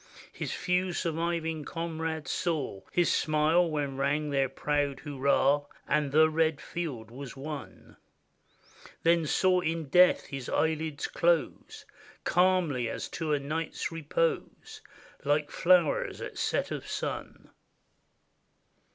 [0.33, 6.59] His few surviving comrades saw His smile when rang their proud hurrah, And the red
[6.59, 7.97] field was won;
[9.03, 11.85] Then saw in death his eyelids close
[12.23, 14.81] Calmly, as to a night's repose.
[15.23, 17.51] Like flowers at set of sun.